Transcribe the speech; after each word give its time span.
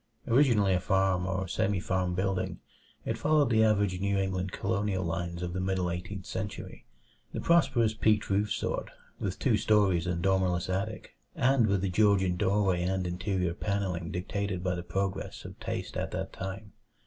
Originally 0.27 0.73
a 0.73 0.79
farm 0.79 1.27
or 1.27 1.47
semi 1.47 1.79
farm 1.79 2.15
building, 2.15 2.59
it 3.05 3.19
followed 3.19 3.51
the 3.51 3.63
average 3.63 3.99
New 3.99 4.17
England 4.17 4.51
colonial 4.51 5.03
lines 5.05 5.43
of 5.43 5.53
the 5.53 5.59
middle 5.59 5.91
Eighteenth 5.91 6.25
Century 6.25 6.87
the 7.33 7.39
prosperous 7.39 7.93
peaked 7.93 8.27
roof 8.27 8.51
sort, 8.51 8.89
with 9.19 9.37
two 9.37 9.57
stories 9.57 10.07
and 10.07 10.23
dormerless 10.23 10.69
attic, 10.71 11.13
and 11.35 11.67
with 11.67 11.81
the 11.81 11.89
Georgian 11.91 12.35
doorway 12.35 12.81
and 12.81 13.05
interior 13.05 13.53
panelling 13.53 14.09
dictated 14.09 14.63
by 14.63 14.73
the 14.73 14.81
progress 14.81 15.45
of 15.45 15.59
taste 15.59 15.95
at 15.95 16.09
that 16.09 16.33
time. 16.33 16.73